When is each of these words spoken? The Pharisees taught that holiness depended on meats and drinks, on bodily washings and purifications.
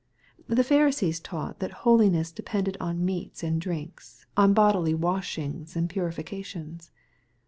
The 0.47 0.63
Pharisees 0.63 1.19
taught 1.19 1.59
that 1.59 1.85
holiness 1.85 2.31
depended 2.31 2.75
on 2.79 3.05
meats 3.05 3.43
and 3.43 3.61
drinks, 3.61 4.25
on 4.35 4.51
bodily 4.55 4.95
washings 4.95 5.75
and 5.75 5.87
purifications. 5.87 6.89